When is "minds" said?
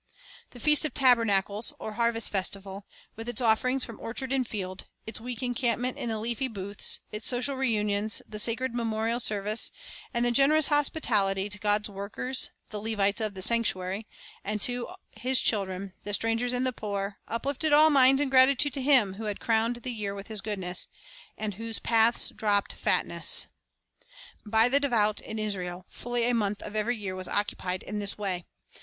17.91-18.23